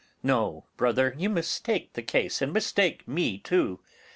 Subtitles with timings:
[0.23, 3.81] No, brother, you mistake the case, and mistake me too.